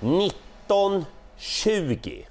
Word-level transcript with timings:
1920. 0.00 2.24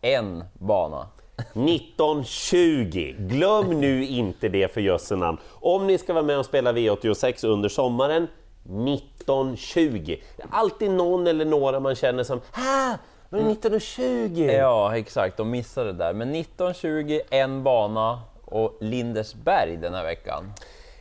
En 0.00 0.44
bana. 0.52 1.06
1920. 1.36 3.14
Glöm 3.18 3.80
nu 3.80 4.06
inte 4.06 4.48
det 4.48 4.74
för 4.74 4.80
jösse 4.80 5.16
namn. 5.16 5.38
Om 5.50 5.86
ni 5.86 5.98
ska 5.98 6.12
vara 6.12 6.24
med 6.24 6.38
och 6.38 6.46
spela 6.46 6.72
V86 6.72 7.46
under 7.46 7.68
sommaren, 7.68 8.28
1920. 8.64 10.16
Det 10.36 10.42
är 10.42 10.48
alltid 10.50 10.90
någon 10.90 11.26
eller 11.26 11.44
några 11.44 11.80
man 11.80 11.94
känner 11.94 12.24
som 12.24 12.40
ah, 12.52 12.94
men 13.30 13.50
1920! 13.50 14.50
Ja, 14.52 14.96
exakt. 14.96 15.36
De 15.36 15.50
missade 15.50 15.92
det 15.92 15.98
där. 15.98 16.12
Men 16.12 16.34
1920, 16.34 17.20
en 17.30 17.62
bana 17.62 18.20
och 18.44 18.78
Lindesberg 18.80 19.76
den 19.76 19.94
här 19.94 20.04
veckan. 20.04 20.52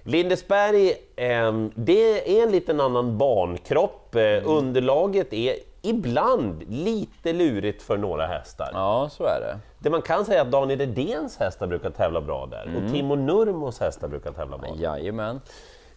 Lindesberg, 0.08 0.90
eh, 1.16 1.54
det 1.76 2.40
är 2.40 2.44
en 2.44 2.52
liten 2.52 2.80
annan 2.80 3.18
bankropp. 3.18 4.16
Eh, 4.16 4.22
Underlaget 4.46 5.34
är 5.34 5.56
ibland 5.82 6.64
lite 6.70 7.34
lurigt 7.34 7.82
för 7.84 7.98
några 7.98 8.28
hästar. 8.28 8.70
Ja, 8.74 9.10
så 9.12 9.24
är 9.24 9.40
det. 9.40 9.60
Det 9.80 9.90
man 9.90 10.02
kan 10.02 10.26
säga 10.26 10.38
är 10.38 10.42
att 10.42 10.52
Daniel 10.52 10.80
Redéns 10.80 11.38
hästar 11.38 11.68
brukar 11.68 11.90
tävla 11.90 12.22
bra 12.22 12.46
där 12.46 12.70
och 12.76 12.94
Timo 12.94 13.16
Nurmos 13.16 13.80
hästar 13.80 14.08
brukar 14.08 14.32
tävla 14.32 14.58
bra. 14.58 14.70
Jajamän. 14.76 15.42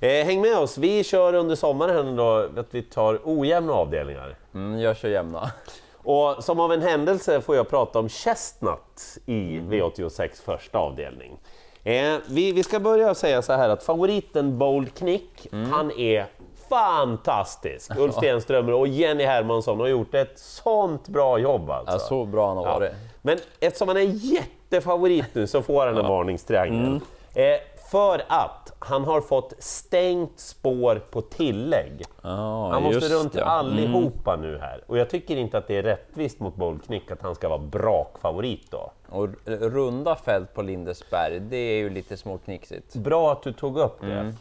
Eh, 0.01 0.27
häng 0.27 0.41
med 0.41 0.59
oss, 0.59 0.79
vi 0.79 1.05
kör 1.05 1.33
under 1.33 1.55
sommaren 1.55 2.17
då 2.17 2.49
att 2.57 2.75
vi 2.75 2.83
tar 2.83 3.21
ojämna 3.25 3.73
avdelningar. 3.73 4.37
Mm, 4.55 4.81
jag 4.81 4.97
kör 4.97 5.09
jämna. 5.09 5.51
Och 5.97 6.45
som 6.45 6.61
av 6.61 6.73
en 6.73 6.83
händelse 6.83 7.41
får 7.41 7.57
jag 7.57 7.71
prata 7.71 7.99
om 7.99 8.09
Chestnut 8.09 9.19
i 9.27 9.59
V86 9.59 10.43
första 10.45 10.79
avdelning. 10.79 11.39
Eh, 11.85 12.17
vi, 12.29 12.53
vi 12.53 12.63
ska 12.63 12.81
börja 12.81 13.15
säga 13.15 13.43
så 13.43 13.53
här 13.53 13.69
att 13.69 13.83
favoriten 13.83 14.59
Bold 14.59 14.95
Knick, 14.95 15.47
han 15.73 15.91
är 15.91 16.27
fantastisk! 16.69 17.91
Ulf 17.99 18.15
Stenströmer 18.15 18.73
och 18.73 18.89
Jenny 18.89 19.25
Hermansson 19.25 19.81
har 19.81 19.87
gjort 19.87 20.15
ett 20.15 20.39
sånt 20.39 21.09
bra 21.09 21.39
jobb 21.39 21.71
alltså. 21.71 21.93
Ja, 21.95 21.99
så 21.99 22.25
bra 22.25 22.49
han 22.49 22.57
har 22.57 22.65
Ja. 22.65 22.73
varit. 22.79 22.93
Men 23.23 23.39
eftersom 23.61 23.89
han 23.89 23.97
är 23.97 24.01
jättefavorit 24.35 25.25
nu 25.35 25.47
så 25.47 25.63
får 25.63 25.87
han 25.87 25.97
en 25.99 26.07
varningstriangel. 26.09 27.01
Eh, 27.35 27.45
för 27.91 28.23
att 28.29 28.73
han 28.79 29.05
har 29.05 29.21
fått 29.21 29.53
stängt 29.59 30.41
spår 30.41 31.03
på 31.11 31.23
tillägg. 31.23 32.03
Ja, 32.23 32.71
Han 32.73 32.83
måste 32.83 33.09
runt 33.09 33.35
ja. 33.35 33.45
allihopa 33.45 34.37
nu 34.37 34.59
här. 34.59 34.85
Och 34.87 34.99
jag 34.99 35.11
tycker 35.11 35.37
inte 35.37 35.59
att 35.59 35.69
det 35.69 35.77
är 35.77 35.83
rättvist 35.83 36.41
mot 36.41 36.57
Bold 36.57 36.85
Knick 36.85 37.11
att 37.11 37.23
han 37.23 37.35
ska 37.35 37.49
vara 37.49 37.59
brakfavorit 37.59 38.71
då. 38.71 38.93
Och 39.09 39.29
runda 39.45 40.17
fält 40.17 40.55
på 40.55 40.63
Lindesberg, 40.63 41.41
det 41.41 41.57
är 41.57 41.79
ju 41.79 41.91
lite 41.91 42.17
småknixigt. 42.17 42.95
Bra 42.95 43.33
att 43.33 43.43
du 43.43 43.53
tog 43.53 43.79
upp 43.79 44.01
det. 44.01 44.35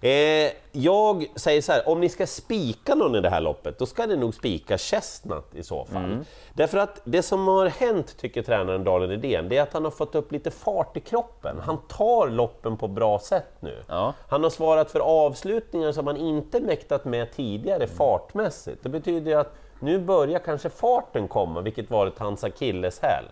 Eh, 0.00 0.52
jag 0.72 1.26
säger 1.34 1.62
så 1.62 1.72
här, 1.72 1.88
om 1.88 2.00
ni 2.00 2.08
ska 2.08 2.26
spika 2.26 2.94
någon 2.94 3.14
i 3.14 3.20
det 3.20 3.30
här 3.30 3.40
loppet, 3.40 3.78
då 3.78 3.86
ska 3.86 4.06
ni 4.06 4.16
nog 4.16 4.34
spika 4.34 4.78
Chestnut 4.78 5.54
i 5.54 5.62
så 5.62 5.84
fall. 5.84 6.18
Därför 6.52 6.78
att 6.78 7.00
det 7.04 7.22
som 7.22 7.48
har 7.48 7.66
hänt, 7.66 8.16
tycker 8.16 8.42
tränaren 8.42 8.84
Daniel 8.84 9.10
Redén, 9.10 9.48
det 9.48 9.56
är 9.56 9.62
att 9.62 9.72
han 9.72 9.84
har 9.84 9.90
fått 9.90 10.14
upp 10.14 10.32
lite 10.32 10.50
fart 10.50 10.96
i 10.96 11.00
kroppen. 11.00 11.56
Han 11.60 11.78
tar 11.88 12.28
loppen 12.28 12.76
på 12.76 12.88
bra 12.88 13.18
sätt 13.18 13.52
nu. 13.60 13.82
Ja. 13.88 14.14
Han 14.28 14.42
har 14.42 14.50
svarat 14.50 14.90
för 14.90 15.00
avslutningar 15.00 15.92
som 15.92 16.06
han 16.06 16.16
inte 16.16 16.60
mäktat 16.60 17.04
med 17.04 17.32
tidigare 17.32 17.86
fartmässigt. 17.86 18.82
Det 18.82 18.88
betyder 18.88 19.30
ju 19.30 19.36
att 19.36 19.54
nu 19.80 19.98
börjar 19.98 20.38
kanske 20.38 20.70
farten 20.70 21.28
komma, 21.28 21.60
vilket 21.60 21.90
varit 21.90 22.18
hans 22.18 22.44
akilleshäl. 22.44 23.24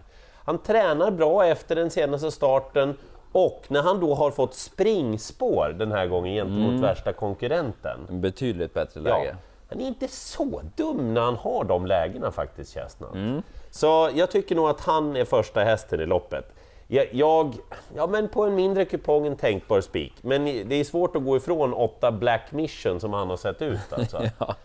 Han 0.44 0.59
tränar 0.59 1.11
bra 1.11 1.47
efter 1.47 1.77
den 1.77 1.91
senaste 1.91 2.31
starten 2.31 2.97
och 3.39 3.65
när 3.69 3.83
han 3.83 4.01
då 4.01 4.15
har 4.15 4.31
fått 4.31 4.55
springspår 4.55 5.69
den 5.79 5.92
här 5.92 6.06
gången 6.06 6.34
gentemot 6.34 6.81
värsta 6.83 7.12
konkurrenten. 7.12 7.98
Betydligt 8.11 8.75
bättre 8.75 9.01
Ja, 9.05 9.19
läge. 9.19 9.37
han 9.69 9.81
är 9.81 9.87
inte 9.87 10.09
så 10.09 10.62
dum 10.77 11.15
när 11.15 11.20
han 11.20 11.37
har 11.37 11.65
de 11.65 11.87
lägena 11.87 12.31
faktiskt, 12.31 12.75
Chestnut. 12.75 13.45
Så 13.70 14.11
jag 14.15 14.31
tycker 14.31 14.55
nog 14.56 14.69
att 14.69 14.81
han 14.81 15.17
är 15.17 15.25
första 15.25 15.61
hästen 15.65 16.00
i 16.00 16.06
loppet. 16.06 16.56
Jag, 16.88 17.06
jag, 17.12 17.54
ja 17.97 18.06
men 18.06 18.28
på 18.28 18.44
en 18.44 18.54
mindre 18.54 18.84
kupong 18.84 19.26
en 19.26 19.36
tänkbar 19.36 19.80
spik, 19.80 20.14
men 20.22 20.44
det 20.44 20.74
är 20.74 20.84
svårt 20.84 21.16
att 21.16 21.24
gå 21.24 21.36
ifrån 21.36 21.74
åtta 21.74 22.12
Black 22.12 22.52
Mission 22.52 23.00
som 23.00 23.12
han 23.12 23.30
har 23.30 23.36
sett 23.36 23.62
ut 23.62 23.78
alltså. 23.91 24.22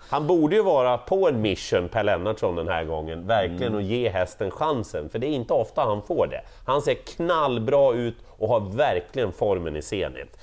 Han 0.10 0.28
borde 0.28 0.56
ju 0.56 0.64
vara 0.64 0.98
på 0.98 1.28
en 1.28 1.42
mission, 1.42 1.90
Per 1.90 2.04
Lennartsson, 2.04 2.56
den 2.56 2.68
här 2.68 2.84
gången, 2.84 3.28
verkligen 3.28 3.76
och 3.76 3.82
ge 3.82 4.10
hästen 4.10 4.52
chansen, 4.52 5.10
för 5.10 5.20
det 5.20 5.28
är 5.28 5.32
inte 5.32 5.54
ofta 5.54 5.82
han 5.82 6.02
får 6.02 6.28
det. 6.28 6.42
Han 6.66 6.82
ser 6.82 6.94
knallbra 6.94 7.94
ut 7.94 8.16
och 8.30 8.48
har 8.48 8.60
verkligen 8.60 9.32
formen 9.32 9.76
i 9.76 9.82
zenit. 9.82 10.38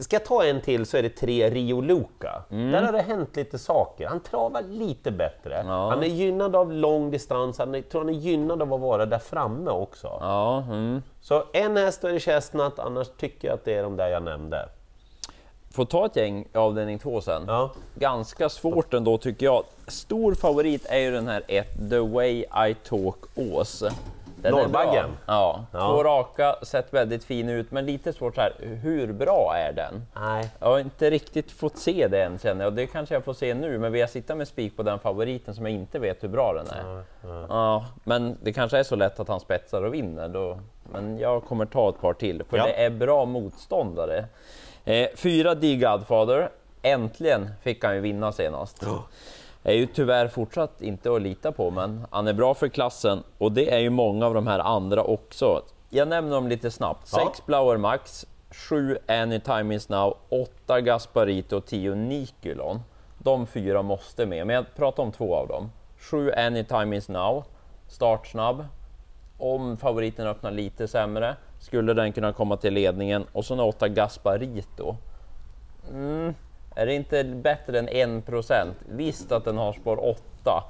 Ska 0.00 0.16
jag 0.16 0.24
ta 0.24 0.44
en 0.44 0.60
till 0.60 0.86
så 0.86 0.96
är 0.96 1.02
det 1.02 1.08
tre 1.08 1.50
Rio 1.50 1.80
Luca. 1.80 2.42
Där 2.48 2.82
har 2.82 2.92
det 2.92 3.02
hänt 3.02 3.36
lite 3.36 3.58
saker. 3.58 4.06
Han 4.06 4.20
travar 4.20 4.62
lite 4.62 5.10
bättre. 5.10 5.64
Ja. 5.66 5.90
Han 5.90 6.02
är 6.02 6.06
gynnad 6.06 6.56
av 6.56 6.72
lång 6.72 7.10
distans, 7.10 7.58
han 7.58 7.74
är, 7.74 7.82
tror 7.82 8.00
han 8.00 8.08
är 8.08 8.18
gynnad 8.18 8.62
av 8.62 8.74
att 8.74 8.80
vara 8.80 9.06
där 9.06 9.18
framme 9.18 9.70
också. 9.70 10.18
Ja, 10.20 10.64
mm. 10.68 11.02
Så 11.20 11.44
en 11.52 11.76
häst 11.76 12.04
är 12.04 12.12
det 12.12 12.20
Chestnut, 12.20 12.78
annars 12.78 13.08
tycker 13.08 13.48
jag 13.48 13.54
att 13.54 13.64
det 13.64 13.74
är 13.74 13.82
de 13.82 13.96
där 13.96 14.08
jag 14.08 14.22
nämnde. 14.22 14.68
Får 15.70 15.84
ta 15.84 16.06
ett 16.06 16.16
gäng 16.16 16.48
i 16.54 16.56
avdelning 16.58 16.98
två 16.98 17.20
sen. 17.20 17.44
Ja. 17.46 17.70
Ganska 17.94 18.48
svårt 18.48 18.94
ändå 18.94 19.18
tycker 19.18 19.46
jag. 19.46 19.64
Stor 19.86 20.34
favorit 20.34 20.86
är 20.88 20.98
ju 20.98 21.10
den 21.10 21.28
här 21.28 21.42
ett 21.48 21.90
The 21.90 21.98
Way 21.98 22.44
I 22.68 22.76
Talk 22.88 23.16
Ås. 23.34 23.84
Den 24.42 24.52
Norrbaggen? 24.52 25.10
Ja, 25.26 25.64
Ja. 25.72 25.78
två 25.80 26.04
raka, 26.04 26.56
sett 26.62 26.94
väldigt 26.94 27.24
fin 27.24 27.48
ut, 27.48 27.70
men 27.70 27.86
lite 27.86 28.12
svårt 28.12 28.34
så 28.34 28.40
här. 28.40 28.52
hur 28.58 29.12
bra 29.12 29.54
är 29.56 29.72
den? 29.72 30.06
Nej. 30.14 30.50
Jag 30.58 30.66
har 30.66 30.78
inte 30.78 31.10
riktigt 31.10 31.50
fått 31.52 31.76
se 31.78 32.08
det 32.08 32.22
än 32.22 32.38
känner 32.38 32.64
jag, 32.64 32.72
det 32.72 32.86
kanske 32.86 33.14
jag 33.14 33.24
får 33.24 33.34
se 33.34 33.54
nu, 33.54 33.78
men 33.78 33.92
vill 33.92 34.00
jag 34.00 34.10
sitta 34.10 34.34
med 34.34 34.48
spik 34.48 34.76
på 34.76 34.82
den 34.82 34.98
favoriten 34.98 35.54
som 35.54 35.66
jag 35.66 35.74
inte 35.74 35.98
vet 35.98 36.22
hur 36.24 36.28
bra 36.28 36.52
den 36.52 36.66
är? 36.66 37.02
Ja, 37.48 37.84
men 38.04 38.36
det 38.42 38.52
kanske 38.52 38.78
är 38.78 38.82
så 38.82 38.96
lätt 38.96 39.20
att 39.20 39.28
han 39.28 39.40
spetsar 39.40 39.82
och 39.82 39.94
vinner 39.94 40.28
då. 40.28 40.58
Men 40.92 41.18
jag 41.18 41.44
kommer 41.44 41.66
ta 41.66 41.88
ett 41.88 42.00
par 42.00 42.12
till, 42.12 42.42
för 42.50 42.56
Ja. 42.56 42.64
det 42.64 42.84
är 42.84 42.90
bra 42.90 43.24
motståndare. 43.24 44.24
Eh, 44.84 45.08
fyra 45.16 45.54
D 45.54 45.76
Godfather, 45.76 46.48
äntligen 46.82 47.50
fick 47.62 47.84
han 47.84 47.94
ju 47.94 48.00
vinna 48.00 48.32
senast. 48.32 48.84
Är 49.68 49.72
ju 49.72 49.86
tyvärr 49.86 50.28
fortsatt 50.28 50.82
inte 50.82 51.14
att 51.14 51.22
lita 51.22 51.52
på, 51.52 51.70
men 51.70 52.06
han 52.10 52.28
är 52.28 52.32
bra 52.32 52.54
för 52.54 52.68
klassen 52.68 53.22
och 53.38 53.52
det 53.52 53.74
är 53.74 53.78
ju 53.78 53.90
många 53.90 54.26
av 54.26 54.34
de 54.34 54.46
här 54.46 54.58
andra 54.58 55.02
också. 55.02 55.62
Jag 55.90 56.08
nämner 56.08 56.34
dem 56.34 56.48
lite 56.48 56.70
snabbt. 56.70 57.10
Ja. 57.12 57.30
6 57.32 57.46
Blower 57.46 57.76
Max, 57.76 58.26
7 58.50 58.98
Anytime 59.08 59.74
Is 59.74 59.88
Now, 59.88 60.16
8 60.28 60.80
Gasparito 60.80 61.56
och 61.56 61.66
10 61.66 61.94
Nikulon. 61.94 62.80
De 63.18 63.46
fyra 63.46 63.82
måste 63.82 64.26
med, 64.26 64.46
men 64.46 64.56
jag 64.56 64.64
pratar 64.76 65.02
om 65.02 65.12
två 65.12 65.34
av 65.34 65.48
dem. 65.48 65.70
7 65.98 66.32
Anytime 66.32 66.96
Is 66.96 67.08
Now, 67.08 67.44
startsnabb. 67.88 68.64
Om 69.38 69.76
favoriten 69.76 70.26
öppnar 70.26 70.50
lite 70.50 70.88
sämre 70.88 71.36
skulle 71.58 71.94
den 71.94 72.12
kunna 72.12 72.32
komma 72.32 72.56
till 72.56 72.74
ledningen 72.74 73.26
och 73.32 73.44
så 73.44 73.64
8 73.64 73.88
Gasparito. 73.88 74.96
Mm, 75.90 76.34
är 76.78 76.86
det 76.86 76.94
inte 76.94 77.24
bättre 77.24 77.78
än 77.78 77.88
1%? 77.88 78.72
Visst 78.88 79.32
att 79.32 79.44
den 79.44 79.58
har 79.58 79.72
spår 79.72 80.08
8. 80.42 80.64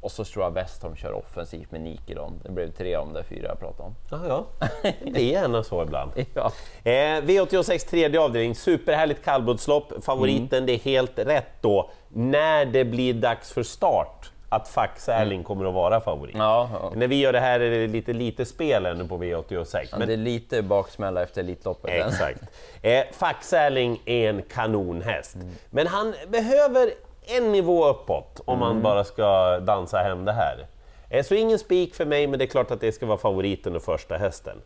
Och 0.00 0.12
så 0.12 0.24
tror 0.24 0.44
jag 0.44 0.50
Westholm 0.50 0.96
kör 0.96 1.12
offensivt 1.12 1.70
med 1.70 1.80
Nikelon. 1.80 2.40
Det 2.44 2.52
blev 2.52 2.70
tre 2.70 2.94
av 2.94 3.06
de 3.06 3.14
där 3.14 3.22
fyra 3.22 3.48
jag 3.48 3.58
pratade 3.58 3.88
om. 3.88 3.94
Ja, 4.10 4.20
ja. 4.28 4.68
Det 5.04 5.20
är 5.20 5.32
gärna 5.32 5.64
så 5.64 5.82
ibland. 5.82 6.10
Ja. 6.34 6.52
Eh, 6.82 6.92
V86 7.22 7.88
tredje 7.90 8.20
avdelning, 8.20 8.54
superhärligt 8.54 9.24
kallblodslopp. 9.24 10.04
Favoriten, 10.04 10.66
det 10.66 10.72
är 10.72 10.78
helt 10.78 11.18
rätt 11.18 11.52
då, 11.60 11.90
när 12.08 12.64
det 12.64 12.84
blir 12.84 13.14
dags 13.14 13.52
för 13.52 13.62
start, 13.62 14.30
att 14.52 14.68
Fax 14.68 15.08
Erling 15.08 15.44
kommer 15.44 15.66
att 15.66 15.74
vara 15.74 16.00
favorit. 16.00 16.36
Ja, 16.38 16.70
ja. 16.72 16.92
När 16.94 17.06
vi 17.06 17.20
gör 17.20 17.32
det 17.32 17.40
här 17.40 17.60
är 17.60 17.70
det 17.70 17.86
lite, 17.86 18.12
lite 18.12 18.44
spel 18.44 18.86
ännu 18.86 19.08
på 19.08 19.18
V86. 19.18 19.94
Men 19.98 20.08
det 20.08 20.14
är 20.14 20.16
lite 20.16 20.62
baksmälla 20.62 21.22
efter 21.22 21.40
Elitloppet. 21.40 22.06
Exakt. 22.06 22.40
Eh, 22.82 23.02
Fax 23.12 23.52
Erling 23.52 24.02
är 24.04 24.30
en 24.30 24.42
kanonhäst, 24.42 25.36
men 25.70 25.86
han 25.86 26.14
behöver 26.28 26.90
en 27.26 27.52
nivå 27.52 27.88
uppåt 27.88 28.40
om 28.44 28.58
man 28.58 28.82
bara 28.82 29.04
ska 29.04 29.58
dansa 29.60 29.98
hem 29.98 30.24
det 30.24 30.32
här. 30.32 30.66
Eh, 31.10 31.24
så 31.24 31.34
ingen 31.34 31.58
spik 31.58 31.94
för 31.94 32.04
mig, 32.04 32.26
men 32.26 32.38
det 32.38 32.44
är 32.44 32.46
klart 32.46 32.70
att 32.70 32.80
det 32.80 32.92
ska 32.92 33.06
vara 33.06 33.18
favoriten 33.18 33.76
och 33.76 33.82
första 33.82 34.16
hästen. 34.16 34.62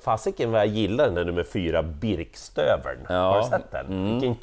Fasiken 0.00 0.52
vad 0.52 0.60
jag 0.60 0.66
gillar 0.66 1.04
den 1.04 1.14
där 1.14 1.24
nummer 1.24 1.44
fyra, 1.44 1.82
Birkstövern. 1.82 2.98
Ja. 3.08 3.14
Har 3.14 3.42
du 3.42 3.48
sett 3.48 3.70
den? 3.70 4.12
Vilken 4.12 4.34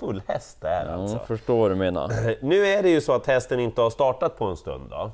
kraftfull 0.00 0.22
häst 0.26 0.58
det 0.60 0.68
är 0.68 0.86
alltså. 0.86 1.16
Mm, 1.16 1.26
förstår 1.26 1.60
vad 1.60 1.70
du 1.70 1.74
menar. 1.74 2.10
Nu 2.44 2.66
är 2.66 2.82
det 2.82 2.90
ju 2.90 3.00
så 3.00 3.12
att 3.12 3.26
hästen 3.26 3.60
inte 3.60 3.80
har 3.80 3.90
startat 3.90 4.38
på 4.38 4.44
en 4.44 4.56
stund 4.56 4.90
då. 4.90 5.10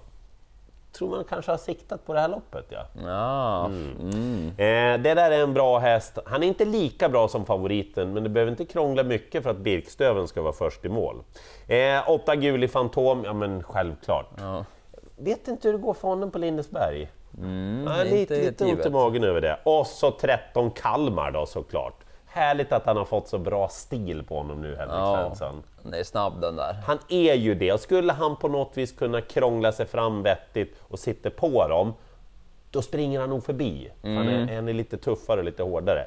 Tror 0.92 1.10
man 1.10 1.24
kanske 1.24 1.50
har 1.50 1.58
siktat 1.58 2.06
på 2.06 2.12
det 2.12 2.20
här 2.20 2.28
loppet 2.28 2.64
ja. 2.68 2.86
Ja, 3.04 3.66
mm. 3.66 4.48
Eh, 4.48 5.02
det 5.02 5.14
där 5.14 5.30
är 5.30 5.42
en 5.42 5.54
bra 5.54 5.78
häst. 5.78 6.18
Han 6.26 6.42
är 6.42 6.46
inte 6.46 6.64
lika 6.64 7.08
bra 7.08 7.28
som 7.28 7.46
favoriten, 7.46 8.12
men 8.12 8.22
det 8.22 8.28
behöver 8.28 8.50
inte 8.50 8.64
krångla 8.64 9.02
mycket 9.02 9.42
för 9.42 9.50
att 9.50 9.56
Birkstöven 9.56 10.28
ska 10.28 10.42
vara 10.42 10.52
först 10.52 10.84
i 10.84 10.88
mål. 10.88 11.16
Eh, 11.68 12.10
åtta 12.10 12.36
gul 12.36 12.64
i 12.64 12.68
Fantom, 12.68 13.24
ja 13.24 13.32
men 13.32 13.62
självklart. 13.62 14.30
Ja. 14.38 14.64
Vet 15.16 15.48
inte 15.48 15.68
hur 15.68 15.72
det 15.72 15.82
går 15.82 15.94
för 15.94 16.08
honom 16.08 16.30
på 16.30 16.38
Lindesberg. 16.38 17.08
Mm, 17.38 17.84
ja, 17.86 18.04
lite 18.04 18.36
lite 18.36 18.64
ont 18.64 18.86
i 18.86 18.90
magen 18.90 19.24
över 19.24 19.40
det. 19.40 19.58
Och 19.64 19.86
så 19.86 20.10
13 20.10 20.70
Kalmar 20.70 21.30
då 21.30 21.46
såklart. 21.46 22.05
Härligt 22.36 22.72
att 22.72 22.86
han 22.86 22.96
har 22.96 23.04
fått 23.04 23.28
så 23.28 23.38
bra 23.38 23.68
stil 23.68 24.22
på 24.28 24.36
honom 24.36 24.62
nu, 24.62 24.68
Henrik 24.76 24.94
Ja. 24.96 25.16
Svensson. 25.16 25.62
Han 25.84 25.94
är 25.94 26.02
snabb 26.04 26.40
den 26.40 26.56
där. 26.56 26.72
Han 26.86 26.98
är 27.08 27.34
ju 27.34 27.54
det, 27.54 27.72
och 27.72 27.80
skulle 27.80 28.12
han 28.12 28.36
på 28.36 28.48
något 28.48 28.76
vis 28.76 28.92
kunna 28.92 29.20
krångla 29.20 29.72
sig 29.72 29.86
fram 29.86 30.22
vettigt 30.22 30.76
och 30.88 30.98
sitta 30.98 31.30
på 31.30 31.68
dem, 31.68 31.94
då 32.70 32.82
springer 32.82 33.20
han 33.20 33.30
nog 33.30 33.44
förbi. 33.44 33.90
Han, 34.02 34.28
är, 34.28 34.54
han 34.54 34.68
är 34.68 34.72
lite 34.72 34.96
tuffare 34.96 35.38
och 35.38 35.44
lite 35.44 35.62
hårdare. 35.62 36.06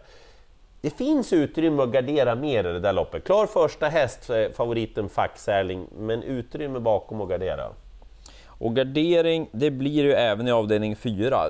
Det 0.81 0.90
finns 0.90 1.34
utrymme 1.34 1.84
att 1.84 1.90
gardera 1.90 2.36
mer 2.36 2.60
i 2.60 2.74
det 2.74 2.80
där 2.80 2.94
loppet. 2.94 3.24
Klar 3.24 3.46
första 3.46 3.88
häst, 3.88 4.30
eh, 4.30 4.50
favoriten 4.50 5.10
Faxärling, 5.10 5.88
men 5.98 6.24
utrymme 6.24 6.80
bakom 6.80 7.22
att 7.22 7.30
gardera. 7.30 7.70
Och 8.59 8.75
gardering, 8.75 9.50
det 9.51 9.71
blir 9.71 10.03
ju 10.03 10.13
även 10.13 10.47
i 10.47 10.51
avdelning 10.51 10.95
4. 10.95 11.50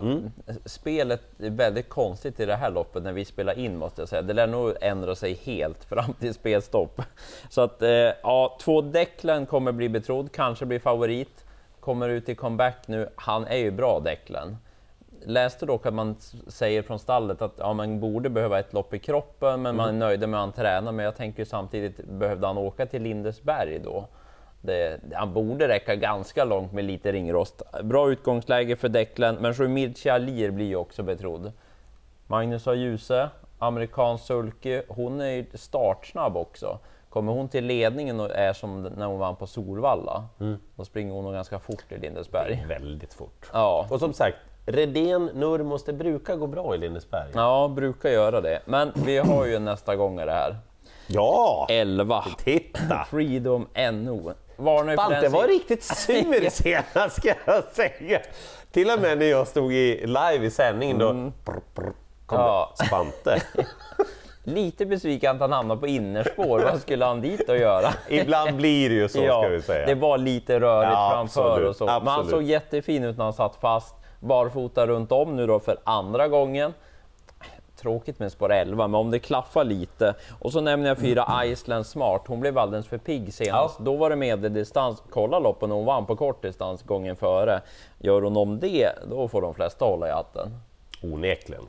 Spelet 0.65 1.21
är 1.39 1.49
väldigt 1.49 1.89
konstigt 1.89 2.39
i 2.39 2.45
det 2.45 2.55
här 2.55 2.71
loppet 2.71 3.03
när 3.03 3.13
vi 3.13 3.25
spelar 3.25 3.59
in 3.59 3.77
måste 3.77 4.01
jag 4.01 4.09
säga. 4.09 4.21
Det 4.21 4.33
lär 4.33 4.47
nog 4.47 4.73
ändra 4.81 5.15
sig 5.15 5.33
helt 5.33 5.83
fram 5.83 6.13
till 6.13 6.33
spelstopp. 6.33 7.01
Så 7.49 7.61
att 7.61 7.81
eh, 7.81 7.89
ja, 8.23 8.57
två 8.61 8.81
Declan 8.81 9.45
kommer 9.45 9.71
bli 9.71 9.89
betrodd, 9.89 10.31
kanske 10.31 10.65
blir 10.65 10.79
favorit. 10.79 11.45
Kommer 11.79 12.09
ut 12.09 12.29
i 12.29 12.35
comeback 12.35 12.87
nu. 12.87 13.09
Han 13.15 13.47
är 13.47 13.57
ju 13.57 13.71
bra 13.71 13.99
Declan. 13.99 14.57
Läste 15.25 15.65
dock 15.65 15.85
att 15.85 15.93
man 15.93 16.15
säger 16.47 16.81
från 16.81 16.99
stallet 16.99 17.41
att 17.41 17.53
ja, 17.57 17.73
man 17.73 17.99
borde 17.99 18.29
behöva 18.29 18.59
ett 18.59 18.73
lopp 18.73 18.93
i 18.93 18.99
kroppen, 18.99 19.61
men 19.61 19.75
man 19.75 19.89
är 19.89 19.93
nöjda 19.93 20.27
med 20.27 20.39
hur 20.39 20.45
han 20.45 20.51
tränar. 20.51 20.91
Men 20.91 21.05
jag 21.05 21.15
tänker 21.15 21.45
samtidigt, 21.45 22.05
behövde 22.05 22.47
han 22.47 22.57
åka 22.57 22.85
till 22.85 23.01
Lindesberg 23.01 23.79
då? 23.79 24.07
Det, 24.61 24.99
han 25.13 25.33
borde 25.33 25.67
räcka 25.67 25.95
ganska 25.95 26.43
långt 26.43 26.73
med 26.73 26.83
lite 26.85 27.11
ringrost. 27.11 27.61
Bra 27.83 28.11
utgångsläge 28.11 28.75
för 28.75 28.89
Declan, 28.89 29.35
men 29.35 29.53
Shumir 29.53 30.11
Alir 30.11 30.51
blir 30.51 30.65
ju 30.65 30.75
också 30.75 31.03
betrodd. 31.03 31.51
Magnus 32.27 32.65
har 32.65 32.73
Djuse, 32.73 33.29
amerikansk 33.59 34.25
sulky, 34.25 34.81
hon 34.87 35.21
är 35.21 35.29
ju 35.29 35.45
startsnabb 35.53 36.37
också. 36.37 36.79
Kommer 37.09 37.31
hon 37.31 37.47
till 37.47 37.65
ledningen 37.65 38.19
och 38.19 38.31
är 38.31 38.53
som 38.53 38.83
när 38.83 39.05
hon 39.05 39.19
vann 39.19 39.35
på 39.35 39.47
Solvalla, 39.47 40.23
då 40.75 40.85
springer 40.85 41.13
hon 41.13 41.23
nog 41.23 41.33
ganska 41.33 41.59
fort 41.59 41.85
i 41.91 41.97
Lindesberg. 41.97 42.65
Väldigt 42.67 43.13
fort. 43.13 43.49
Ja, 43.53 43.87
Och 43.89 43.99
som 43.99 44.13
sagt, 44.13 44.37
Redén, 44.65 45.25
Nurmos, 45.25 45.83
det 45.83 45.93
brukar 45.93 46.35
gå 46.35 46.47
bra 46.47 46.75
i 46.75 46.77
Lindesberg. 46.77 47.31
ja, 47.33 47.67
brukar 47.75 48.09
göra 48.09 48.41
det. 48.41 48.59
Men 48.65 48.91
vi 48.95 49.17
har 49.17 49.45
ju 49.45 49.59
nästa 49.59 49.95
gång 49.95 50.15
det 50.15 50.31
här. 50.31 50.57
Ja! 51.07 51.67
11. 51.69 52.23
Titta! 52.43 53.05
Freedom 53.09 53.67
NO. 53.93 54.33
Varnar 54.59 54.91
ju 54.91 54.97
för 54.97 55.21
den 55.21 55.31
var 55.31 55.47
riktigt 55.47 55.83
sur 55.83 56.49
senast 56.49 57.17
ska 57.17 57.33
jag 57.45 57.63
säga. 57.63 58.19
Till 58.71 58.89
och 58.91 58.99
med 58.99 59.17
när 59.17 59.25
jag 59.25 59.47
stod 59.47 59.73
i 59.73 60.05
live 60.07 60.45
i 60.45 60.49
sändningen 60.51 60.97
då 60.97 61.13
brr, 61.13 61.31
brr, 61.75 61.93
kom 62.25 62.39
Ja. 62.39 62.73
det 62.79 62.85
Spante. 62.85 63.41
Lite 64.43 64.85
besviken 64.85 65.35
att 65.35 65.41
han 65.41 65.51
hamnade 65.51 65.79
på 65.79 65.87
innerspår. 65.87 66.59
Vad 66.59 66.81
skulle 66.81 67.05
han 67.05 67.21
dit 67.21 67.49
och 67.49 67.57
göra? 67.57 67.93
Ibland 68.07 68.55
blir 68.55 68.89
det 68.89 68.95
ju 68.95 69.09
så 69.09 69.17
ska 69.19 69.47
vi 69.47 69.61
säga. 69.61 69.85
det 69.85 69.95
var 69.95 70.17
lite 70.17 70.59
rörigt 70.59 70.91
Ja, 70.91 71.09
framför 71.13 71.49
absolut, 71.49 71.69
och 71.69 71.75
så. 71.75 71.85
Men 71.85 72.07
han 72.07 72.29
såg 72.29 72.43
jättefin 72.43 73.03
ut 73.03 73.17
när 73.17 73.23
han 73.23 73.33
satt 73.33 73.55
fast, 73.55 73.95
barfota 74.19 74.87
runt 74.87 75.11
om 75.11 75.35
nu 75.35 75.47
då 75.47 75.59
för 75.59 75.77
andra 75.83 76.27
gången. 76.27 76.73
Tråkigt 77.79 78.19
med 78.19 78.31
spår 78.31 78.51
11, 78.51 78.87
men 78.87 78.99
om 78.99 79.11
det 79.11 79.19
klaffar 79.19 79.63
lite. 79.63 80.15
Och 80.39 80.51
så 80.51 80.61
nämner 80.61 80.87
jag 80.87 80.97
fyra 80.97 81.45
Iceland 81.45 81.85
Smart. 81.85 82.21
Hon 82.27 82.39
blev 82.39 82.57
alldeles 82.57 82.87
för 82.87 82.97
pigg 82.97 83.33
senast. 83.33 83.79
Då 83.79 83.95
var 83.95 84.09
det 84.09 84.15
medeldistans. 84.15 85.03
Kolla 85.09 85.39
loppen 85.39 85.71
hon 85.71 85.85
vann 85.85 86.05
på 86.05 86.15
kortdistans 86.15 86.83
gången 86.83 87.15
före. 87.15 87.61
Gör 87.99 88.21
hon 88.21 88.37
om 88.37 88.59
det, 88.59 88.89
då 89.09 89.27
får 89.27 89.41
de 89.41 89.53
flesta 89.53 89.85
hålla 89.85 90.07
i 90.07 90.11
hatten. 90.11 90.49
Onekligen. 91.03 91.63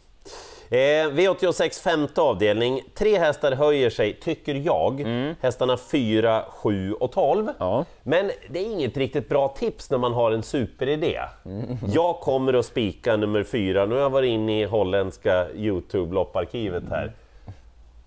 Eh, 0.73 0.77
V86 0.77 1.83
femte 1.83 2.21
avdelning. 2.21 2.83
Tre 2.95 3.19
hästar 3.19 3.53
höjer 3.53 3.91
sig, 3.91 4.13
tycker 4.13 4.55
jag. 4.55 5.07
Hästarna 5.41 5.77
4, 5.77 6.45
7 6.49 6.93
och 6.93 7.13
12. 7.13 7.49
Ja. 7.59 7.85
Men 8.03 8.31
det 8.49 8.59
är 8.59 8.73
inget 8.73 8.97
riktigt 8.97 9.29
bra 9.29 9.49
tips 9.49 9.91
när 9.91 9.99
man 9.99 10.13
har 10.13 10.33
en 10.33 10.43
superidé. 10.43 11.21
Jag 11.95 12.21
kommer 12.21 12.53
att 12.55 12.67
spika 12.67 13.17
nummer 13.17 13.43
4. 13.45 13.87
Nu 13.87 13.95
har 13.95 14.03
jag 14.03 14.11
varit 14.11 14.29
inne 14.29 14.61
i 14.61 14.65
holländska 14.65 15.47
Youtube-lopparkivet 15.55 16.91
här. 16.91 17.13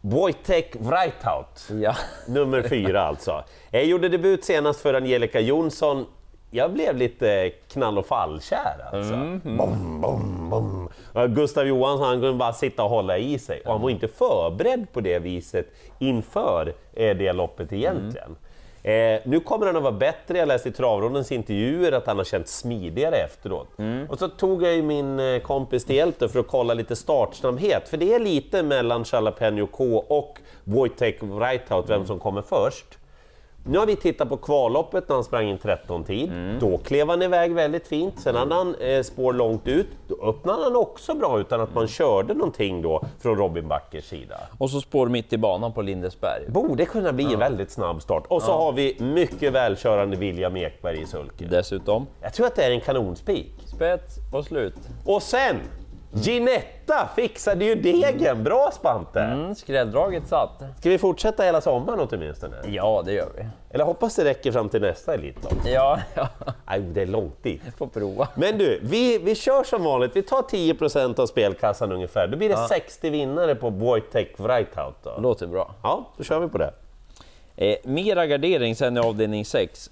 Wojtek 0.01 0.75
Wrightout. 0.79 1.81
Ja. 1.83 1.95
Nummer 2.27 2.61
fyra 2.61 3.01
alltså. 3.01 3.43
Jag 3.71 3.85
gjorde 3.85 4.09
debut 4.09 4.45
senast 4.45 4.79
för 4.81 4.93
Angelica 4.93 5.39
Jonsson. 5.39 6.05
Jag 6.55 6.73
blev 6.73 6.97
lite 6.97 7.51
knall 7.67 7.97
och 7.97 8.05
fallkär 8.05 8.75
alltså. 8.93 9.13
Bom, 9.43 10.01
bom, 10.01 10.49
bom. 10.49 10.89
Ja, 11.13 11.27
Gustav 11.27 11.67
Johansson 11.67 12.07
han 12.07 12.21
kunde 12.21 12.33
bara 12.33 12.53
sitta 12.53 12.83
och 12.83 12.89
hålla 12.89 13.17
i 13.17 13.39
sig 13.39 13.61
och 13.65 13.71
han 13.71 13.81
var 13.81 13.89
inte 13.89 14.07
förberedd 14.07 14.87
på 14.93 15.01
det 15.01 15.19
viset 15.19 15.67
inför 15.99 16.73
eh, 16.93 17.17
det 17.17 17.33
loppet 17.33 17.73
egentligen. 17.73 18.35
Eh, 18.83 19.19
nu 19.23 19.39
kommer 19.39 19.65
han 19.65 19.75
att 19.75 19.83
vara 19.83 19.93
bättre, 19.93 20.37
jag 20.37 20.47
läste 20.47 20.69
i 20.69 20.71
Travrondens 20.71 21.31
intervjuer 21.31 21.91
att 21.91 22.07
han 22.07 22.17
har 22.17 22.23
känt 22.23 22.47
smidigare 22.47 23.15
efteråt. 23.15 23.67
Och 24.09 24.19
så 24.19 24.27
tog 24.27 24.63
jag 24.63 24.75
ju 24.75 24.81
min 24.81 25.19
eh, 25.19 25.39
kompis 25.39 25.85
till 25.85 25.95
hjälp 25.95 26.31
för 26.31 26.39
att 26.39 26.47
kolla 26.47 26.73
lite 26.73 26.95
startsnabbhet, 26.95 27.89
för 27.89 27.97
det 27.97 28.13
är 28.13 28.19
lite 28.19 28.63
mellan 28.63 29.05
Jalapeno 29.11 29.67
K 29.67 30.05
och 30.07 30.39
Wojtek 30.63 31.23
Wrightout, 31.23 31.89
vem 31.89 32.05
som 32.05 32.19
kommer 32.19 32.41
först. 32.41 32.97
Nu 33.65 33.77
har 33.77 33.85
vi 33.85 33.95
tittat 33.95 34.29
på 34.29 34.37
kvalloppet 34.37 35.09
när 35.09 35.15
han 35.15 35.23
sprang 35.23 35.47
in 35.49 35.57
13-tid. 35.57 36.31
Då 36.59 36.77
klev 36.77 37.09
han 37.09 37.21
iväg 37.21 37.53
väldigt 37.53 37.87
fint. 37.87 38.19
Sen 38.19 38.35
hade 38.35 38.55
han 38.55 38.75
eh, 38.75 39.03
spår 39.03 39.33
långt 39.33 39.67
ut. 39.67 39.87
Då 40.07 40.15
öppnade 40.29 40.63
han 40.63 40.75
också 40.75 41.15
bra 41.15 41.39
utan 41.39 41.61
att 41.61 41.75
man 41.75 41.87
körde 41.87 42.33
någonting 42.33 42.81
då 42.81 43.03
från 43.19 43.35
Robin 43.37 43.67
Backers 43.67 44.03
sida. 44.03 44.35
Och 44.57 44.69
så 44.69 44.81
spår 44.81 45.07
mitt 45.07 45.33
i 45.33 45.37
banan 45.37 45.73
på 45.73 45.81
Lindesberg. 45.81 46.43
Borde 46.49 46.85
kunna 46.85 47.13
bli 47.13 47.33
en 47.33 47.39
väldigt 47.39 47.71
snabb 47.71 48.01
start. 48.01 48.23
Och 48.27 48.41
så 48.41 48.51
har 48.51 48.71
vi 48.73 48.97
mycket 48.99 49.53
välkörande 49.53 50.17
William 50.17 50.57
Ekberg 50.57 51.01
i 51.01 51.05
sulke. 51.05 51.45
Dessutom 51.45 52.07
Jag 52.21 52.33
tror 52.33 52.45
att 52.47 52.55
det 52.55 52.63
är 52.63 52.71
en 52.71 52.81
kanonspik. 52.81 53.53
spets 53.65 54.17
och 54.33 54.45
slut. 54.45 54.75
Och 55.05 55.23
sen, 55.23 55.55
Ginetta 56.15 57.09
fixade 57.15 57.65
ju 57.65 57.75
degen! 57.75 58.43
Bra 58.43 58.71
Spante! 58.73 59.19
Mm, 59.19 59.55
skrälldraget 59.55 60.27
satt. 60.27 60.63
Ska 60.79 60.89
vi 60.89 60.97
fortsätta 60.97 61.43
hela 61.43 61.61
sommaren 61.61 62.07
åtminstone? 62.11 62.55
Ja, 62.67 63.01
det 63.05 63.13
gör 63.13 63.29
vi. 63.37 63.45
Eller 63.69 63.85
hoppas 63.85 64.15
det 64.15 64.23
räcker 64.23 64.51
fram 64.51 64.69
till 64.69 64.81
nästa 64.81 65.13
Elitlopp? 65.13 65.53
Ja, 65.65 65.99
ja. 66.15 66.27
Nej, 66.67 66.79
det 66.79 67.01
är 67.01 67.05
långt 67.05 67.43
dit. 67.43 67.61
får 67.77 67.87
prova. 67.87 68.27
Men 68.35 68.57
du, 68.57 68.79
vi, 68.83 69.17
vi 69.17 69.35
kör 69.35 69.63
som 69.63 69.83
vanligt. 69.83 70.15
Vi 70.15 70.21
tar 70.21 70.41
10% 70.41 71.19
av 71.19 71.25
spelkassan 71.25 71.91
ungefär. 71.91 72.27
Då 72.27 72.37
blir 72.37 72.49
det 72.49 72.67
60 72.69 73.09
vinnare 73.09 73.55
på 73.55 73.69
Wojtek. 73.69 74.37
Då. 75.03 75.17
Låter 75.19 75.47
bra. 75.47 75.75
Ja, 75.83 76.09
då 76.17 76.23
kör 76.23 76.39
vi 76.39 76.47
på 76.47 76.57
det. 76.57 76.73
Eh, 77.55 77.75
mera 77.83 78.27
gardering 78.27 78.75
sen 78.75 78.97
i 78.97 78.99
avdelning 78.99 79.45
6. 79.45 79.91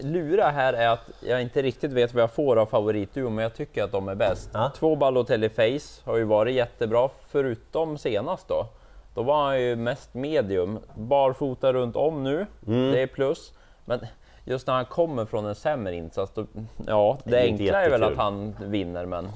Lura 0.00 0.50
här 0.50 0.72
är 0.72 0.88
att 0.88 1.10
jag 1.20 1.42
inte 1.42 1.62
riktigt 1.62 1.92
vet 1.92 2.14
vad 2.14 2.22
jag 2.22 2.30
får 2.30 2.56
av 2.56 2.66
favoritduo, 2.66 3.30
men 3.30 3.42
jag 3.42 3.54
tycker 3.54 3.84
att 3.84 3.92
de 3.92 4.08
är 4.08 4.14
bäst. 4.14 4.50
Ja. 4.52 4.72
Två 4.76 4.96
Balotelli 4.96 5.48
Face 5.48 6.02
har 6.10 6.16
ju 6.16 6.24
varit 6.24 6.54
jättebra, 6.54 7.08
förutom 7.28 7.98
senast 7.98 8.48
då. 8.48 8.66
Då 9.14 9.22
var 9.22 9.44
han 9.44 9.60
ju 9.62 9.76
mest 9.76 10.14
medium. 10.14 10.78
Barfota 10.94 11.72
runt 11.72 11.96
om 11.96 12.24
nu, 12.24 12.46
Mm. 12.66 12.92
det 12.92 13.00
är 13.02 13.06
plus. 13.06 13.52
Men 13.84 14.00
just 14.44 14.66
när 14.66 14.74
han 14.74 14.84
kommer 14.84 15.24
från 15.24 15.46
en 15.46 15.54
sämre 15.54 15.94
insats, 15.94 16.32
då, 16.34 16.46
ja, 16.86 17.18
det, 17.24 17.38
är 17.40 17.46
inte 17.46 17.62
enkla 17.62 17.82
är 17.82 17.90
väl 17.90 18.02
att 18.02 18.16
han 18.16 18.56
vinner, 18.60 19.06
men 19.06 19.28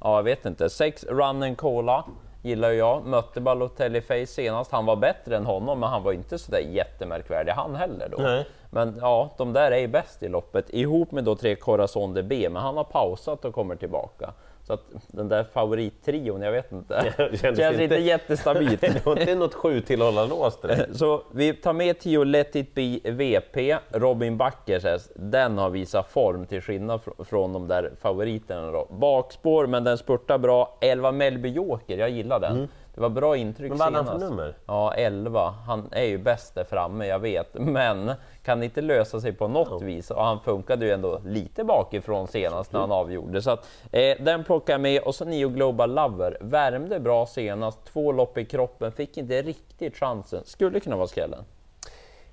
ja, 0.00 0.16
jag 0.16 0.22
vet 0.22 0.46
inte. 0.46 0.70
Sex 0.70 1.04
Run 1.04 1.42
and 1.42 1.56
Cola 1.58 2.04
gillar 2.46 2.70
jag. 2.70 3.06
Mötte 3.06 3.40
Balotelli 3.40 4.00
Face 4.00 4.26
senast. 4.26 4.72
Han 4.72 4.86
var 4.86 4.96
bättre 4.96 5.36
än 5.36 5.46
honom, 5.46 5.80
men 5.80 5.88
han 5.88 6.02
var 6.02 6.12
inte 6.12 6.38
så 6.38 6.52
där 6.52 6.58
jättemärkvärdig 6.58 7.52
han 7.52 7.74
heller 7.74 8.08
då. 8.08 8.22
Nej. 8.22 8.46
Men 8.70 8.98
ja, 9.00 9.30
de 9.36 9.52
där 9.52 9.70
är 9.70 9.78
ju 9.78 9.88
bäst 9.88 10.22
i 10.22 10.28
loppet 10.28 10.70
ihop 10.70 11.12
med 11.12 11.24
då 11.24 11.36
tre 11.36 11.56
Corazon 11.56 12.14
DB, 12.14 12.32
men 12.50 12.62
han 12.62 12.76
har 12.76 12.84
pausat 12.84 13.44
och 13.44 13.54
kommer 13.54 13.76
tillbaka. 13.76 14.32
Så 14.66 14.72
att 14.72 14.82
den 15.08 15.28
där 15.28 15.44
favorittrion, 15.44 16.42
jag 16.42 16.52
vet 16.52 16.72
inte. 16.72 16.94
Det 17.16 17.36
Känns, 17.40 17.58
kändes 17.58 17.80
inte 17.80 17.96
jättestabilt. 17.96 18.80
Det 18.80 19.06
var 19.06 19.20
inte 19.20 19.34
något 19.34 19.54
sju 19.54 19.80
tillhållarlås 19.80 20.60
direkt. 20.60 20.82
Så 20.96 21.22
vi 21.32 21.52
tar 21.54 21.72
med 21.72 21.98
10 21.98 22.24
Let 22.24 22.56
It 22.56 22.74
Be 22.74 22.98
VP, 23.10 23.76
Robin 23.90 24.36
Backers 24.36 24.84
häst. 24.84 25.10
Den 25.16 25.58
har 25.58 25.70
visat 25.70 26.08
form 26.08 26.46
till 26.46 26.60
skillnad 26.62 27.00
fr- 27.00 27.24
från 27.24 27.52
de 27.52 27.68
där 27.68 27.92
favoriterna 28.00 28.70
då. 28.70 28.86
Bakspår, 28.90 29.66
men 29.66 29.84
den 29.84 29.98
spurtar 29.98 30.38
bra. 30.38 30.78
11 30.80 31.12
Melby 31.12 31.48
Joker, 31.48 31.98
jag 31.98 32.10
gillar 32.10 32.40
den. 32.40 32.68
Det 32.96 33.02
var 33.02 33.08
bra 33.08 33.36
intryck 33.36 33.72
Mm. 33.72 33.78
Men 33.78 33.92
vad 33.92 34.04
hade 34.04 34.10
han 34.10 34.20
för 34.20 34.30
nummer? 34.30 34.54
Ja, 34.66 34.94
11. 34.94 35.54
Han 35.66 35.88
är 35.92 36.04
ju 36.04 36.18
bäst 36.18 36.54
där 36.54 36.64
framme, 36.64 37.06
jag 37.06 37.18
vet. 37.18 37.54
Men 37.54 38.12
kan 38.44 38.62
inte 38.62 38.80
lösa 38.80 39.20
sig 39.20 39.32
på 39.32 39.48
något 39.48 39.82
vis. 39.82 40.10
Och 40.10 40.24
han 40.24 40.40
funkade 40.40 40.86
ju 40.86 40.92
ändå 40.92 41.20
lite 41.24 41.64
bakifrån 41.64 42.28
senast 42.28 42.72
när 42.72 42.80
han 42.80 42.92
avgjorde. 42.92 43.42
Så 43.42 43.50
att, 43.50 43.68
eh, 43.92 44.16
den 44.20 44.44
plockar 44.44 44.74
jag 44.74 44.80
med. 44.80 45.02
Och 45.02 45.14
så 45.14 45.24
Neo 45.24 45.48
Global 45.48 45.94
Lover. 45.94 46.38
Värmde 46.40 47.00
bra 47.00 47.26
senast, 47.26 47.84
två 47.92 48.12
lopp 48.12 48.38
i 48.38 48.44
kroppen, 48.44 48.92
fick 48.92 49.16
inte 49.16 49.42
riktigt 49.42 49.96
chansen. 49.96 50.42
Skulle 50.44 50.80
kunna 50.80 50.96
vara 50.96 51.06
skrällen. 51.06 51.44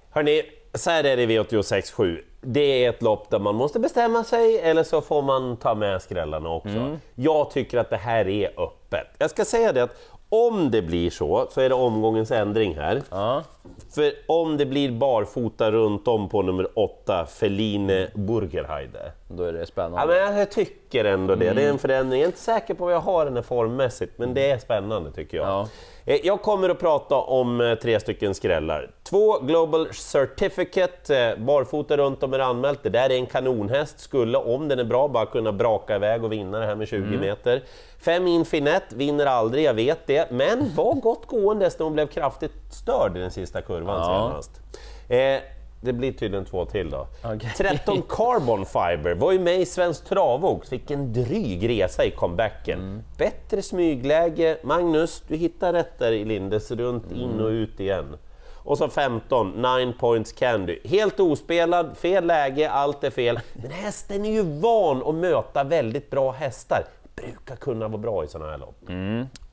Hörni, 0.10 0.41
så 0.74 0.89
här 0.89 1.03
är 1.03 1.17
det 1.17 1.24
i 1.24 1.27
V86.7. 1.27 2.22
Det 2.41 2.86
är 2.86 2.89
ett 2.89 3.01
lopp 3.01 3.29
där 3.29 3.39
man 3.39 3.55
måste 3.55 3.79
bestämma 3.79 4.24
sig 4.24 4.60
eller 4.60 4.84
så 4.84 5.01
får 5.01 5.22
man 5.22 5.58
ta 5.58 5.75
med 5.75 6.01
skrällarna 6.01 6.50
också. 6.50 6.98
Jag 7.15 7.51
tycker 7.51 7.77
att 7.77 7.89
det 7.89 7.98
här 7.98 8.27
är 8.27 8.60
öppet. 8.60 9.08
Jag 9.17 9.29
ska 9.29 9.46
säga 9.46 9.72
det 9.72 9.84
att 9.84 9.96
om 10.34 10.72
det 10.72 10.82
blir 10.82 11.10
så, 11.10 11.48
så 11.52 11.62
är 11.62 11.70
det 11.70 11.75
omgångens 11.75 12.32
ändring 12.32 12.75
här. 12.75 13.02
Ja. 13.10 13.44
För 13.96 14.13
om 14.28 14.58
det 14.58 14.66
blir 14.66 14.92
barfota 14.92 15.72
runt 15.72 16.08
om 16.08 16.30
på 16.30 16.42
nummer 16.42 16.68
8, 16.80 17.25
Feline 17.25 18.08
Burgerheide. 18.16 19.12
Då 19.38 19.44
är 19.44 19.54
det 19.54 19.60
Ja, 19.60 19.66
spännande. 19.66 20.08
men 20.30 20.38
jag 20.40 20.52
tycker 20.52 21.06
ändå 21.06 21.36
det. 21.36 21.54
Det 21.54 21.63
är 21.63 21.70
en 21.70 21.80
förändring. 21.80 22.20
Jag 22.22 22.25
är 22.25 22.30
inte 22.30 22.40
säker 22.42 22.74
på 22.74 22.86
vad 22.86 22.94
jag 22.94 23.00
har 23.00 23.25
den 23.25 23.36
här 23.36 23.42
formmässigt, 23.44 24.18
men 24.18 24.34
det 24.34 24.52
är 24.52 24.58
spännande 24.58 25.12
tycker 25.12 25.38
jag. 25.38 25.48
Ja. 25.48 25.68
Eh, 26.06 26.20
Jag 26.24 26.42
kommer 26.42 26.70
att 26.70 26.80
prata 26.80 27.16
om 27.16 27.62
eh, 27.62 27.75
tre 27.75 28.00
stycken 28.00 28.34
skrällar. 28.36 28.92
Två 29.04 29.40
Global 29.40 29.88
Certificate, 29.94 31.18
eh, 31.18 31.38
barfota 31.44 31.98
runt 31.98 32.24
om 32.24 32.34
är 32.34 32.40
anmält. 32.40 32.80
Det 32.84 32.90
där 32.90 33.10
är 33.10 33.16
en 33.16 33.25
kanonhäst, 33.25 34.00
skulle 34.00 34.38
om 34.38 34.68
den 34.68 34.80
är 34.80 34.84
bra 34.84 35.08
bara 35.08 35.25
kunna 35.25 35.52
braka 35.52 35.96
iväg 35.96 36.24
och 36.24 36.32
vinna 36.32 36.60
det 36.60 36.66
här 36.66 36.75
med 36.75 36.88
20 36.88 37.18
meter. 37.18 37.63
Fem 38.00 38.28
Infinite 38.28 38.86
vinner 38.96 39.25
aldrig, 39.25 39.63
jag 39.66 39.74
vet 39.74 40.08
det, 40.08 40.32
men 40.32 40.72
var 40.75 40.94
gott 40.94 41.25
gående 41.28 41.70
när 41.80 41.84
hon 41.84 41.94
blev 41.94 42.08
kraftigt 42.08 42.54
störd 42.72 43.18
i 43.18 43.20
den 43.20 43.32
sista 43.32 43.62
kurvan 43.62 43.96
Ja. 44.00 44.30
senast. 44.30 44.52
Eh, 45.10 45.42
det 45.84 45.94
blir 45.94 46.12
tydligen 46.12 46.46
två 46.46 46.66
till 46.66 46.90
då. 46.90 47.08
Okej. 47.24 47.52
13 47.58 48.02
Carbon 48.10 48.66
Fiber 48.66 49.16
var 49.16 49.32
ju 49.32 49.40
med 49.40 49.62
i 49.62 49.66
Svensk 49.66 50.06
Travox, 50.06 50.70
fick 50.70 50.92
en 50.92 51.13
dryg 51.13 51.70
resa 51.70 52.06
i 52.06 52.12
comebacken. 52.12 52.80
Mm. 52.80 53.04
Bättre 53.18 53.62
smygläge. 53.62 54.58
Magnus, 54.63 55.24
du 55.28 55.36
hittar 55.36 55.74
rätt 55.74 56.00
där 56.00 56.12
i 56.12 56.25
Lindes, 56.25 56.72
runt 56.72 57.12
in 57.12 57.40
och 57.40 57.50
ut 57.50 57.80
igen. 57.80 58.18
Och 58.66 58.78
så 58.78 58.90
15, 58.90 59.62
9 59.80 59.94
Points 60.00 60.32
Candy. 60.32 60.80
Helt 60.84 61.20
ospelad, 61.20 61.98
fel 61.98 62.25
läge, 62.25 62.70
allt 62.70 63.04
är 63.04 63.10
fel. 63.10 63.40
Men 63.54 63.72
hästen 63.72 64.25
är 64.25 64.32
ju 64.32 64.42
van 64.60 65.04
att 65.04 65.16
möta 65.16 65.63
väldigt 65.63 66.10
bra 66.10 66.32
hästar. 66.32 66.86
Brukar 67.16 67.56
kunna 67.56 67.88
vara 67.88 67.98
bra 67.98 68.24
i 68.24 68.28
sådana 68.28 68.52
här 68.52 68.58
lopp. 68.58 68.90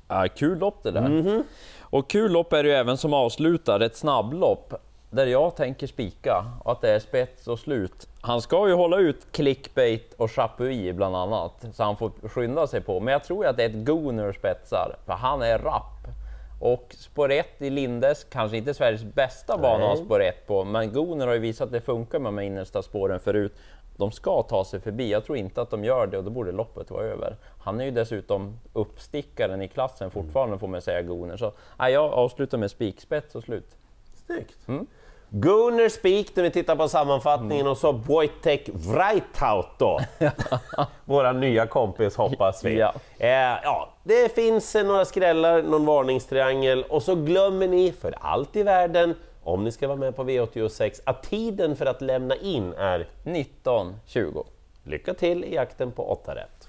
Ja, 0.08 0.28
kul 0.36 0.58
lopp 0.58 0.82
det 0.82 0.90
där. 0.90 1.08
Mhm. 1.08 1.42
Och 1.80 2.10
kul 2.10 2.32
lopp 2.32 2.52
är 2.52 2.62
det 2.62 2.68
ju 2.68 2.74
även 2.74 2.96
som 2.96 3.14
avslutar 3.14 3.80
ett 3.80 3.96
snabblopp 3.96 4.74
där 5.10 5.26
jag 5.26 5.56
tänker 5.56 5.86
spika 5.86 6.44
att 6.64 6.80
det 6.80 6.90
är 6.90 6.98
spets 6.98 7.48
och 7.48 7.58
slut. 7.58 8.08
Han 8.20 8.42
ska 8.42 8.68
ju 8.68 8.74
hålla 8.74 8.98
ut 8.98 9.32
clickbait 9.32 10.14
och 10.14 10.30
chapuis 10.30 10.94
bland 10.94 11.16
annat, 11.16 11.66
så 11.72 11.82
han 11.82 11.96
får 11.96 12.28
skynda 12.28 12.66
sig 12.66 12.80
på. 12.80 13.00
Men 13.00 13.12
jag 13.12 13.24
tror 13.24 13.46
att 13.46 13.56
det 13.56 13.64
är 13.64 13.68
ett 13.68 13.74
Gunner 13.74 14.32
spetsar, 14.32 14.96
för 15.06 15.12
han 15.12 15.42
är 15.42 15.58
rapp. 15.58 15.84
Och 16.60 16.94
spår 16.98 17.30
1 17.30 17.46
i 17.58 17.70
Lindes, 17.70 18.24
kanske 18.24 18.56
inte 18.56 18.74
Sveriges 18.74 19.04
bästa 19.04 19.58
bana 19.58 19.92
att 19.92 19.98
spår 19.98 20.22
1 20.22 20.46
på, 20.46 20.64
men 20.64 20.92
Gunner 20.92 21.26
har 21.26 21.34
ju 21.34 21.40
visat 21.40 21.66
att 21.66 21.72
det 21.72 21.80
funkar 21.80 22.18
med 22.18 22.32
de 22.32 22.42
innersta 22.42 22.82
spåren 22.82 23.20
förut. 23.20 23.52
De 23.96 24.10
ska 24.10 24.42
ta 24.42 24.64
sig 24.64 24.80
förbi, 24.80 25.10
jag 25.10 25.24
tror 25.24 25.38
inte 25.38 25.62
att 25.62 25.70
de 25.70 25.84
gör 25.84 26.06
det 26.06 26.18
och 26.18 26.24
då 26.24 26.30
borde 26.30 26.52
loppet 26.52 26.90
vara 26.90 27.04
över. 27.04 27.36
Han 27.62 27.80
är 27.80 27.84
ju 27.84 27.90
dessutom 27.90 28.58
uppstickaren 28.72 29.62
i 29.62 29.68
klassen 29.68 30.10
fortfarande 30.10 30.58
får 30.58 30.68
man 30.68 30.82
säga 30.82 31.02
Gunner. 31.02 31.36
Så 31.36 31.52
nej, 31.78 31.92
jag 31.92 32.12
avslutar 32.12 32.58
med 32.58 32.70
spikspets 32.70 33.34
och 33.34 33.42
slut. 33.42 33.76
Snyggt! 34.26 34.68
Mm. 34.68 34.86
Gunnar 35.32 35.88
Speak 35.88 36.26
när 36.36 36.42
vi 36.42 36.50
tittar 36.50 36.76
på 36.76 36.88
sammanfattningen 36.88 37.66
och 37.66 37.78
så 37.78 37.92
Wojtek 37.92 38.70
då. 39.78 40.00
Våra 41.04 41.32
nya 41.32 41.66
kompis 41.66 42.16
hoppas 42.16 42.64
vi. 42.64 42.78
Ja. 42.78 42.94
Eh, 43.18 43.28
ja, 43.62 43.88
det 44.04 44.34
finns 44.34 44.76
eh, 44.76 44.86
några 44.86 45.04
skrällar, 45.04 45.62
någon 45.62 45.86
varningstriangel 45.86 46.82
och 46.82 47.02
så 47.02 47.14
glömmer 47.14 47.68
ni 47.68 47.92
för 47.92 48.14
allt 48.20 48.56
i 48.56 48.62
världen, 48.62 49.14
om 49.42 49.64
ni 49.64 49.72
ska 49.72 49.88
vara 49.88 49.98
med 49.98 50.16
på 50.16 50.24
V86, 50.24 51.00
att 51.04 51.22
tiden 51.22 51.76
för 51.76 51.86
att 51.86 52.00
lämna 52.00 52.36
in 52.36 52.72
är 52.72 53.08
19-20. 53.24 54.46
lycka 54.84 55.14
till 55.14 55.44
i 55.44 55.54
jakten 55.54 55.92
på 55.92 56.10
8 56.10 56.34
rätt. 56.34 56.59